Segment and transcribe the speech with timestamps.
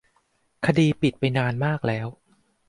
[0.65, 2.07] คดีปิดไปนานมากแล้ว